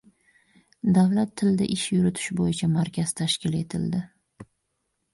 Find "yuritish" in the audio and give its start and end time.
1.97-2.33